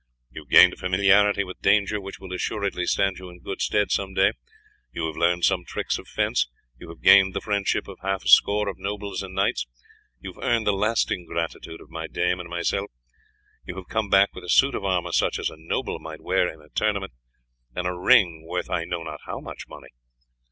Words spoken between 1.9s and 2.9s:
which will assuredly